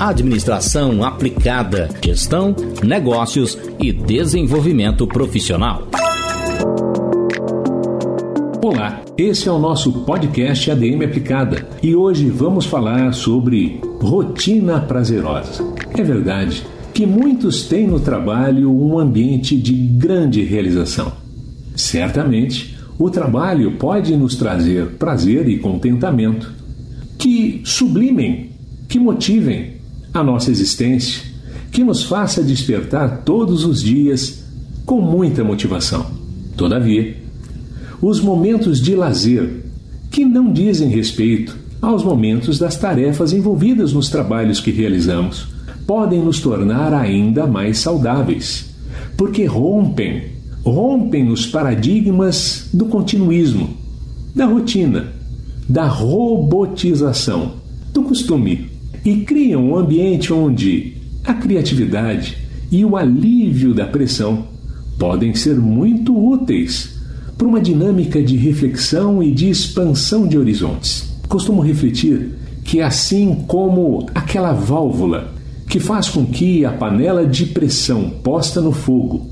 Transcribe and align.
Administração 0.00 1.04
aplicada, 1.04 1.90
gestão, 2.02 2.56
negócios 2.82 3.58
e 3.78 3.92
desenvolvimento 3.92 5.06
profissional. 5.06 5.86
Olá, 8.64 9.02
esse 9.18 9.46
é 9.46 9.52
o 9.52 9.58
nosso 9.58 9.92
podcast 10.06 10.70
ADM 10.70 11.04
Aplicada 11.04 11.68
e 11.82 11.94
hoje 11.94 12.30
vamos 12.30 12.64
falar 12.64 13.12
sobre 13.12 13.78
rotina 14.00 14.80
prazerosa. 14.80 15.62
É 15.94 16.02
verdade 16.02 16.64
que 16.94 17.04
muitos 17.04 17.64
têm 17.66 17.86
no 17.86 18.00
trabalho 18.00 18.72
um 18.72 18.98
ambiente 18.98 19.54
de 19.54 19.74
grande 19.74 20.42
realização. 20.42 21.12
Certamente, 21.76 22.74
o 22.98 23.10
trabalho 23.10 23.72
pode 23.72 24.16
nos 24.16 24.34
trazer 24.34 24.92
prazer 24.96 25.46
e 25.46 25.58
contentamento 25.58 26.50
que 27.18 27.60
sublimem, 27.66 28.52
que 28.88 28.98
motivem 28.98 29.78
a 30.12 30.22
nossa 30.22 30.50
existência, 30.50 31.22
que 31.70 31.84
nos 31.84 32.02
faça 32.02 32.42
despertar 32.42 33.22
todos 33.24 33.64
os 33.64 33.82
dias 33.82 34.44
com 34.84 35.00
muita 35.00 35.44
motivação. 35.44 36.06
Todavia, 36.56 37.16
os 38.02 38.20
momentos 38.20 38.80
de 38.80 38.94
lazer, 38.94 39.64
que 40.10 40.24
não 40.24 40.52
dizem 40.52 40.88
respeito 40.88 41.56
aos 41.80 42.02
momentos 42.02 42.58
das 42.58 42.76
tarefas 42.76 43.32
envolvidas 43.32 43.92
nos 43.92 44.08
trabalhos 44.08 44.60
que 44.60 44.70
realizamos, 44.70 45.46
podem 45.86 46.22
nos 46.22 46.40
tornar 46.40 46.92
ainda 46.92 47.46
mais 47.46 47.78
saudáveis, 47.78 48.66
porque 49.16 49.44
rompem, 49.44 50.24
rompem 50.64 51.30
os 51.30 51.46
paradigmas 51.46 52.68
do 52.72 52.86
continuismo, 52.86 53.76
da 54.34 54.46
rotina, 54.46 55.12
da 55.68 55.86
robotização, 55.86 57.52
do 57.92 58.02
costume 58.02 58.79
e 59.04 59.18
criam 59.18 59.70
um 59.70 59.76
ambiente 59.76 60.32
onde 60.32 60.96
a 61.24 61.34
criatividade 61.34 62.36
e 62.70 62.84
o 62.84 62.96
alívio 62.96 63.74
da 63.74 63.86
pressão 63.86 64.46
podem 64.98 65.34
ser 65.34 65.56
muito 65.56 66.16
úteis 66.16 67.00
para 67.36 67.48
uma 67.48 67.60
dinâmica 67.60 68.22
de 68.22 68.36
reflexão 68.36 69.22
e 69.22 69.32
de 69.32 69.48
expansão 69.48 70.26
de 70.26 70.38
horizontes. 70.38 71.10
Costumo 71.28 71.62
refletir 71.62 72.32
que, 72.64 72.80
assim 72.80 73.44
como 73.46 74.06
aquela 74.14 74.52
válvula 74.52 75.32
que 75.66 75.80
faz 75.80 76.08
com 76.08 76.26
que 76.26 76.64
a 76.64 76.72
panela 76.72 77.24
de 77.24 77.46
pressão 77.46 78.10
posta 78.22 78.60
no 78.60 78.72
fogo 78.72 79.30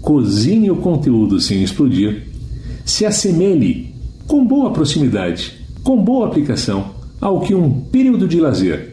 cozinhe 0.00 0.70
o 0.70 0.76
conteúdo 0.76 1.40
sem 1.40 1.62
explodir, 1.62 2.28
se 2.84 3.04
assemelhe 3.04 3.94
com 4.26 4.44
boa 4.44 4.72
proximidade, 4.72 5.52
com 5.82 6.02
boa 6.02 6.26
aplicação, 6.26 6.92
ao 7.20 7.40
que 7.40 7.54
um 7.54 7.70
período 7.70 8.26
de 8.26 8.40
lazer 8.40 8.89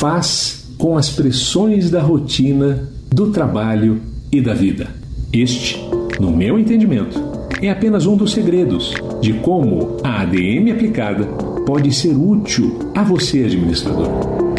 faz 0.00 0.64
com 0.78 0.96
as 0.96 1.10
pressões 1.10 1.90
da 1.90 2.00
rotina, 2.00 2.88
do 3.10 3.30
trabalho 3.30 4.00
e 4.32 4.40
da 4.40 4.54
vida. 4.54 4.88
Este, 5.30 5.78
no 6.18 6.34
meu 6.34 6.58
entendimento, 6.58 7.20
é 7.60 7.68
apenas 7.68 8.06
um 8.06 8.16
dos 8.16 8.32
segredos 8.32 8.94
de 9.20 9.34
como 9.34 9.98
a 10.02 10.22
ADM 10.22 10.72
aplicada 10.72 11.26
pode 11.66 11.92
ser 11.92 12.16
útil 12.16 12.90
a 12.94 13.02
você, 13.02 13.44
administrador. 13.44 14.08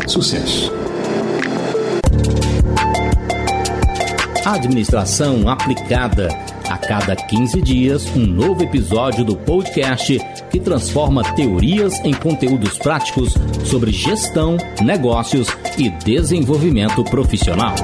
Sucesso! 0.05 0.71
Administração 4.45 5.49
aplicada. 5.49 6.29
A 6.71 6.77
cada 6.77 7.17
15 7.17 7.61
dias, 7.61 8.05
um 8.15 8.25
novo 8.25 8.63
episódio 8.63 9.25
do 9.25 9.35
podcast 9.35 10.17
que 10.49 10.57
transforma 10.57 11.21
teorias 11.35 11.99
em 11.99 12.13
conteúdos 12.13 12.77
práticos 12.77 13.33
sobre 13.65 13.91
gestão, 13.91 14.55
negócios 14.81 15.49
e 15.77 15.89
desenvolvimento 15.89 17.03
profissional. 17.03 17.75